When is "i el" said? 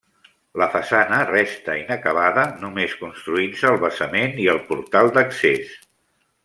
4.47-4.63